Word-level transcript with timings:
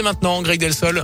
Et 0.00 0.04
maintenant, 0.04 0.42
Greg 0.42 0.60
Delsol. 0.60 1.02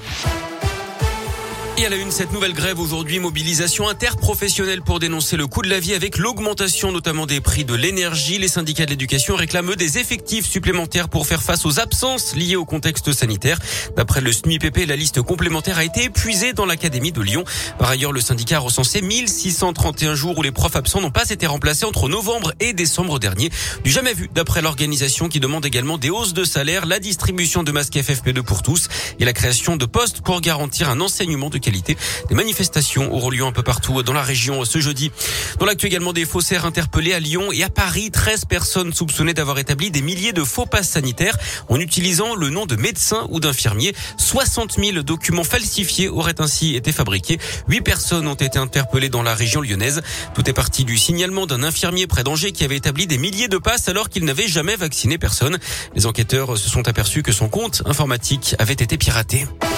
Et 1.76 1.86
à 1.86 1.88
la 1.88 1.96
une, 1.96 2.12
cette 2.12 2.32
nouvelle 2.32 2.52
grève 2.52 2.78
aujourd'hui, 2.78 3.18
mobilisation 3.18 3.88
interprofessionnelle 3.88 4.80
pour 4.80 5.00
dénoncer 5.00 5.36
le 5.36 5.48
coût 5.48 5.60
de 5.60 5.68
la 5.68 5.80
vie 5.80 5.92
avec 5.92 6.18
l'augmentation 6.18 6.92
notamment 6.92 7.26
des 7.26 7.40
prix 7.40 7.64
de 7.64 7.74
l'énergie. 7.74 8.38
Les 8.38 8.46
syndicats 8.46 8.84
de 8.84 8.90
l'éducation 8.90 9.34
réclament 9.34 9.74
des 9.74 9.98
effectifs 9.98 10.46
supplémentaires 10.46 11.08
pour 11.08 11.26
faire 11.26 11.42
face 11.42 11.66
aux 11.66 11.80
absences 11.80 12.36
liées 12.36 12.54
au 12.54 12.64
contexte 12.64 13.12
sanitaire. 13.12 13.58
D'après 13.96 14.20
le 14.20 14.30
SNUIPP, 14.30 14.86
la 14.86 14.94
liste 14.94 15.20
complémentaire 15.20 15.76
a 15.76 15.84
été 15.84 16.04
épuisée 16.04 16.52
dans 16.52 16.64
l'Académie 16.64 17.10
de 17.10 17.20
Lyon. 17.20 17.42
Par 17.76 17.90
ailleurs, 17.90 18.12
le 18.12 18.20
syndicat 18.20 18.58
a 18.58 18.60
recensé 18.60 19.00
1631 19.00 20.14
jours 20.14 20.38
où 20.38 20.42
les 20.42 20.52
profs 20.52 20.76
absents 20.76 21.00
n'ont 21.00 21.10
pas 21.10 21.28
été 21.30 21.48
remplacés 21.48 21.86
entre 21.86 22.08
novembre 22.08 22.52
et 22.60 22.72
décembre 22.72 23.18
dernier. 23.18 23.50
Du 23.82 23.90
jamais 23.90 24.14
vu 24.14 24.30
d'après 24.32 24.62
l'organisation 24.62 25.28
qui 25.28 25.40
demande 25.40 25.66
également 25.66 25.98
des 25.98 26.10
hausses 26.10 26.34
de 26.34 26.44
salaire, 26.44 26.86
la 26.86 27.00
distribution 27.00 27.64
de 27.64 27.72
masques 27.72 27.94
FFP2 27.94 28.42
pour 28.42 28.62
tous 28.62 28.86
et 29.18 29.24
la 29.24 29.32
création 29.32 29.76
de 29.76 29.84
postes 29.84 30.20
pour 30.20 30.40
garantir 30.40 30.88
un 30.90 31.00
enseignement 31.00 31.50
de 31.50 31.58
qualité. 31.58 31.96
Des 32.28 32.34
manifestations 32.34 33.12
auront 33.12 33.30
lieu 33.30 33.44
un 33.44 33.52
peu 33.52 33.62
partout 33.62 34.02
dans 34.02 34.12
la 34.12 34.22
région 34.22 34.64
ce 34.64 34.78
jeudi. 34.78 35.10
Dans 35.58 35.66
l'actu 35.66 35.86
également 35.86 36.12
des 36.12 36.24
faussaires 36.24 36.66
interpellés 36.66 37.12
à 37.12 37.20
Lyon 37.20 37.52
et 37.52 37.62
à 37.62 37.68
Paris. 37.68 38.10
13 38.10 38.44
personnes 38.46 38.92
soupçonnées 38.92 39.34
d'avoir 39.34 39.58
établi 39.58 39.90
des 39.90 40.02
milliers 40.02 40.32
de 40.32 40.44
faux 40.44 40.66
passes 40.66 40.90
sanitaires 40.90 41.36
en 41.68 41.78
utilisant 41.80 42.34
le 42.34 42.50
nom 42.50 42.66
de 42.66 42.76
médecin 42.76 43.26
ou 43.30 43.40
d'infirmier. 43.40 43.94
60 44.16 44.78
000 44.78 45.02
documents 45.02 45.44
falsifiés 45.44 46.08
auraient 46.08 46.40
ainsi 46.40 46.74
été 46.74 46.92
fabriqués. 46.92 47.38
8 47.68 47.80
personnes 47.82 48.26
ont 48.26 48.34
été 48.34 48.58
interpellées 48.58 49.08
dans 49.08 49.22
la 49.22 49.34
région 49.34 49.60
lyonnaise. 49.60 50.02
Tout 50.34 50.48
est 50.48 50.52
parti 50.52 50.84
du 50.84 50.96
signalement 50.98 51.46
d'un 51.46 51.62
infirmier 51.62 52.06
près 52.06 52.24
d'Angers 52.24 52.52
qui 52.52 52.64
avait 52.64 52.76
établi 52.76 53.06
des 53.06 53.18
milliers 53.18 53.48
de 53.48 53.58
passes 53.58 53.88
alors 53.88 54.08
qu'il 54.08 54.24
n'avait 54.24 54.48
jamais 54.48 54.76
vacciné 54.76 55.18
personne. 55.18 55.58
Les 55.94 56.06
enquêteurs 56.06 56.56
se 56.58 56.68
sont 56.68 56.86
aperçus 56.88 57.22
que 57.22 57.32
son 57.32 57.48
compte 57.48 57.82
informatique 57.86 58.54
avait 58.58 58.74
été 58.74 58.96
piraté. 59.04 59.73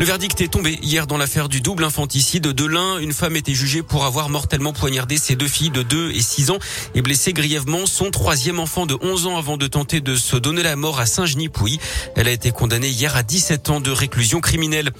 Le 0.00 0.06
verdict 0.06 0.40
est 0.40 0.48
tombé 0.48 0.76
hier 0.82 1.06
dans 1.06 1.16
l'affaire 1.16 1.48
du 1.48 1.60
double 1.60 1.84
infanticide 1.84 2.48
de 2.48 2.64
l'un. 2.64 2.98
Une 2.98 3.12
femme 3.12 3.36
était 3.36 3.54
jugée 3.54 3.84
pour 3.84 4.04
avoir 4.04 4.28
mortellement 4.28 4.72
poignardé 4.72 5.16
ses 5.16 5.36
deux 5.36 5.46
filles 5.46 5.70
de 5.70 5.84
2 5.84 6.10
et 6.10 6.20
6 6.20 6.50
ans 6.50 6.58
et 6.96 7.00
blessé 7.00 7.32
grièvement 7.32 7.86
son 7.86 8.10
troisième 8.10 8.58
enfant 8.58 8.86
de 8.86 8.98
11 9.00 9.26
ans 9.28 9.38
avant 9.38 9.56
de 9.56 9.68
tenter 9.68 10.00
de 10.00 10.16
se 10.16 10.36
donner 10.36 10.64
la 10.64 10.74
mort 10.74 10.98
à 10.98 11.06
Saint-Genis-Pouilly. 11.06 11.78
Elle 12.16 12.26
a 12.26 12.32
été 12.32 12.50
condamnée 12.50 12.88
hier 12.88 13.14
à 13.14 13.22
17 13.22 13.70
ans 13.70 13.80
de 13.80 13.92
réclusion 13.92 14.40
criminelle. 14.40 14.90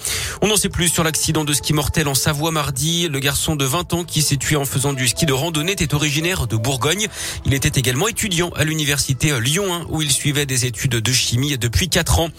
On 0.41 0.47
n'en 0.47 0.55
sait 0.55 0.69
plus 0.69 0.87
sur 0.87 1.03
l'accident 1.03 1.43
de 1.43 1.51
ski 1.51 1.73
mortel 1.73 2.07
en 2.07 2.15
Savoie 2.15 2.51
mardi. 2.51 3.09
Le 3.09 3.19
garçon 3.19 3.57
de 3.57 3.65
20 3.65 3.93
ans 3.93 4.03
qui 4.05 4.21
s'est 4.21 4.37
tué 4.37 4.55
en 4.55 4.65
faisant 4.65 4.93
du 4.93 5.09
ski 5.09 5.25
de 5.25 5.33
randonnée 5.33 5.73
était 5.73 5.93
originaire 5.93 6.47
de 6.47 6.55
Bourgogne. 6.55 7.07
Il 7.45 7.53
était 7.53 7.77
également 7.77 8.07
étudiant 8.07 8.49
à 8.55 8.63
l'université 8.63 9.37
Lyon 9.41 9.73
1 9.73 9.87
où 9.89 10.01
il 10.01 10.09
suivait 10.09 10.45
des 10.45 10.65
études 10.65 10.95
de 10.95 11.11
chimie 11.11 11.57
depuis 11.57 11.89
4 11.89 12.19
ans. 12.19 12.29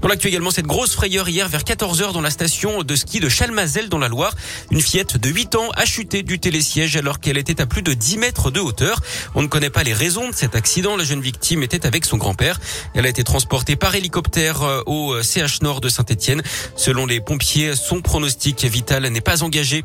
Dans 0.00 0.06
l'actu 0.06 0.28
également, 0.28 0.52
cette 0.52 0.66
grosse 0.66 0.94
frayeur 0.94 1.28
hier 1.28 1.48
vers 1.48 1.62
14h 1.62 2.03
dans 2.12 2.20
la 2.20 2.30
station 2.30 2.82
de 2.82 2.96
ski 2.96 3.20
de 3.20 3.28
Chalmazel 3.28 3.88
dans 3.88 3.98
la 3.98 4.08
Loire. 4.08 4.34
Une 4.70 4.80
fillette 4.80 5.16
de 5.16 5.28
8 5.28 5.54
ans 5.54 5.70
a 5.76 5.84
chuté 5.84 6.22
du 6.22 6.38
télésiège 6.38 6.96
alors 6.96 7.20
qu'elle 7.20 7.38
était 7.38 7.60
à 7.60 7.66
plus 7.66 7.82
de 7.82 7.94
10 7.94 8.18
mètres 8.18 8.50
de 8.50 8.60
hauteur. 8.60 9.00
On 9.34 9.42
ne 9.42 9.46
connaît 9.46 9.70
pas 9.70 9.82
les 9.82 9.92
raisons 9.92 10.28
de 10.28 10.34
cet 10.34 10.54
accident. 10.54 10.96
La 10.96 11.04
jeune 11.04 11.20
victime 11.20 11.62
était 11.62 11.86
avec 11.86 12.04
son 12.04 12.16
grand-père. 12.16 12.60
Elle 12.94 13.06
a 13.06 13.08
été 13.08 13.24
transportée 13.24 13.76
par 13.76 13.94
hélicoptère 13.94 14.62
euh, 14.62 14.82
au 14.86 15.22
CH 15.22 15.62
Nord 15.62 15.80
de 15.80 15.88
Saint-Etienne. 15.88 16.42
Selon 16.76 17.06
les 17.06 17.20
pompiers, 17.20 17.74
son 17.76 18.02
pronostic 18.02 18.64
vital 18.64 19.06
n'est 19.06 19.20
pas 19.20 19.42
engagé. 19.42 19.84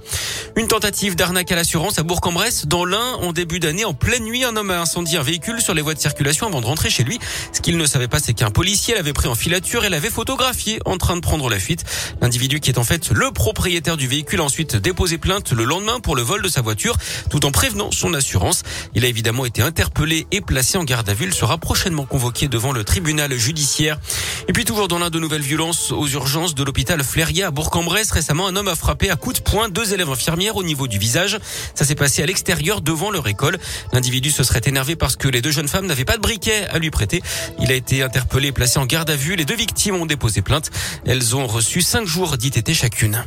Une 0.55 0.67
tentative 0.67 1.15
d'arnaque 1.15 1.51
à 1.51 1.55
l'assurance 1.55 1.99
à 1.99 2.03
Bourg-en-Bresse. 2.03 2.65
Dans 2.65 2.85
l'Ain, 2.85 3.13
en 3.21 3.33
début 3.33 3.59
d'année, 3.59 3.85
en 3.85 3.93
pleine 3.93 4.23
nuit, 4.23 4.43
un 4.43 4.55
homme 4.55 4.71
a 4.71 4.81
incendié 4.81 5.17
un 5.17 5.23
véhicule 5.23 5.61
sur 5.61 5.73
les 5.73 5.81
voies 5.81 5.93
de 5.93 5.99
circulation 5.99 6.47
avant 6.47 6.61
de 6.61 6.65
rentrer 6.65 6.89
chez 6.89 7.03
lui. 7.03 7.19
Ce 7.53 7.61
qu'il 7.61 7.77
ne 7.77 7.85
savait 7.85 8.07
pas, 8.07 8.19
c'est 8.19 8.33
qu'un 8.33 8.51
policier 8.51 8.95
l'avait 8.95 9.13
pris 9.13 9.27
en 9.27 9.35
filature 9.35 9.85
et 9.85 9.89
l'avait 9.89 10.09
photographié 10.09 10.79
en 10.85 10.97
train 10.97 11.15
de 11.15 11.21
prendre 11.21 11.49
la 11.49 11.59
fuite. 11.59 11.85
L'individu 12.21 12.59
qui 12.59 12.69
est 12.69 12.77
en 12.77 12.83
fait 12.83 13.11
le 13.11 13.31
propriétaire 13.31 13.97
du 13.97 14.07
véhicule 14.07 14.39
a 14.41 14.43
ensuite 14.43 14.75
déposé 14.75 15.17
plainte 15.17 15.51
le 15.51 15.63
lendemain 15.63 15.99
pour 15.99 16.15
le 16.15 16.21
vol 16.21 16.41
de 16.41 16.47
sa 16.47 16.61
voiture 16.61 16.95
tout 17.29 17.45
en 17.45 17.51
prévenant 17.51 17.91
son 17.91 18.13
assurance. 18.13 18.63
Il 18.95 19.05
a 19.05 19.07
évidemment 19.07 19.45
été 19.45 19.61
interpellé 19.61 20.27
et 20.31 20.41
placé 20.41 20.77
en 20.77 20.83
garde 20.83 21.09
à 21.09 21.13
vue. 21.13 21.25
Il 21.25 21.33
sera 21.33 21.57
prochainement 21.57 22.05
convoqué 22.05 22.47
devant 22.47 22.71
le 22.71 22.83
tribunal 22.83 23.33
judiciaire. 23.37 23.99
Et 24.47 24.53
puis 24.53 24.65
toujours 24.65 24.87
dans 24.87 24.99
l'un 24.99 25.09
de 25.09 25.19
nouvelles 25.19 25.41
violences 25.41 25.91
aux 25.91 26.07
urgences 26.07 26.55
de 26.55 26.63
l'hôpital 26.63 27.03
Fléria 27.03 27.47
à 27.47 27.51
Bourg-en-Bresse, 27.51 28.11
récemment 28.11 28.47
un 28.47 28.55
homme 28.55 28.67
a 28.67 28.75
frappé 28.75 29.09
à 29.09 29.15
coups 29.15 29.37
de 29.37 29.43
poing 29.43 29.69
deux 29.69 29.93
élèves 29.93 30.09
infirmières 30.09 30.55
au 30.55 30.63
niveau 30.63 30.87
du 30.87 30.97
visage. 30.97 31.39
Ça 31.75 31.85
s'est 31.85 31.95
passé 31.95 32.23
à 32.23 32.25
l'extérieur 32.25 32.81
devant 32.81 33.11
leur 33.11 33.27
école. 33.27 33.57
L'individu 33.93 34.31
se 34.31 34.43
serait 34.43 34.61
énervé 34.65 34.95
parce 34.95 35.15
que 35.15 35.27
les 35.27 35.41
deux 35.41 35.51
jeunes 35.51 35.67
femmes 35.67 35.85
n'avaient 35.85 36.05
pas 36.05 36.17
de 36.17 36.21
briquet 36.21 36.67
à 36.69 36.79
lui 36.79 36.89
prêter. 36.89 37.21
Il 37.59 37.71
a 37.71 37.75
été 37.75 38.01
interpellé 38.01 38.49
et 38.49 38.51
placé 38.51 38.79
en 38.79 38.85
garde 38.85 39.09
à 39.09 39.15
vue. 39.15 39.35
Les 39.35 39.45
deux 39.45 39.55
victimes 39.55 39.95
ont 39.95 40.05
déposé 40.05 40.41
plainte. 40.41 40.71
Elles 41.05 41.35
ont 41.35 41.47
reçu 41.47 41.81
cinq 41.99 42.07
jours 42.07 42.37
d'ITT 42.37 42.73
chacune. 42.73 43.25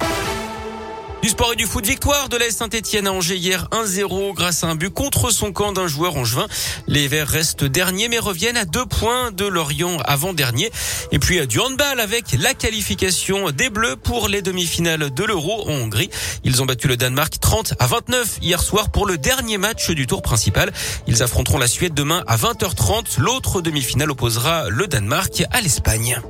Du 1.22 1.28
sport 1.28 1.53
et 1.53 1.56
du 1.56 1.66
foot, 1.66 1.84
victoire 1.84 2.31
de 2.31 2.38
l'AS 2.38 2.53
Saint-Etienne 2.53 3.06
à 3.06 3.12
Angers 3.12 3.37
hier 3.37 3.69
1-0 3.71 4.33
grâce 4.33 4.65
à 4.65 4.69
un 4.69 4.77
but 4.77 4.88
contre 4.88 5.31
son 5.31 5.53
camp 5.53 5.72
d'un 5.72 5.87
joueur 5.87 6.16
angevin. 6.16 6.47
Les 6.87 7.06
Verts 7.06 7.28
restent 7.28 7.65
derniers 7.65 8.09
mais 8.09 8.19
reviennent 8.19 8.56
à 8.56 8.65
deux 8.65 8.87
points 8.87 9.31
de 9.31 9.44
Lorient 9.44 9.99
avant-dernier. 10.06 10.71
Et 11.10 11.19
puis 11.19 11.47
du 11.47 11.60
handball 11.60 12.00
avec 12.00 12.33
la 12.38 12.55
qualification 12.55 13.50
des 13.50 13.69
Bleus 13.69 13.97
pour 13.97 14.28
les 14.28 14.41
demi-finales 14.41 15.12
de 15.12 15.25
l'Euro 15.25 15.69
en 15.69 15.75
Hongrie. 15.75 16.09
Ils 16.44 16.62
ont 16.62 16.66
battu 16.66 16.89
le 16.89 16.97
Danemark 16.97 17.39
30 17.39 17.75
à 17.78 17.87
29 17.87 18.39
hier 18.41 18.62
soir 18.62 18.91
pour 18.91 19.06
le 19.06 19.19
dernier 19.19 19.59
match 19.59 19.91
du 19.91 20.06
tour 20.06 20.22
principal. 20.22 20.72
Ils 21.06 21.22
affronteront 21.22 21.59
la 21.59 21.66
Suède 21.66 21.93
demain 21.93 22.25
à 22.27 22.39
20h30. 22.39 23.19
L'autre 23.21 23.60
demi-finale 23.60 24.10
opposera 24.10 24.71
le 24.71 24.87
Danemark 24.87 25.44
à 25.50 25.60
l'Espagne. 25.60 26.22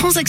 transaction 0.00 0.10